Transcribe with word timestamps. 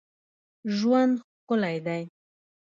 ژوند 0.75 1.13
ښکلی 1.27 1.77
دئ. 1.85 2.03